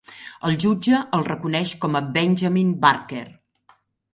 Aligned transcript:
El 0.47 0.55
jutge 0.61 1.01
el 1.17 1.27
reconeix 1.27 1.73
com 1.85 1.99
a 1.99 2.03
"Benjamin 2.17 2.73
Barker!" 2.87 3.25